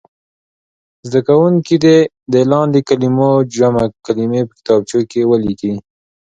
[1.07, 1.97] زده کوونکي دې
[2.33, 5.73] د لاندې کلمو جمع کلمې په کتابچو کې ولیکي.